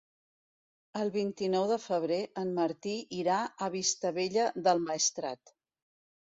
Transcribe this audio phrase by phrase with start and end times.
[1.01, 5.57] El vint-i-nou de febrer en Martí irà a Vistabella del Maestrat.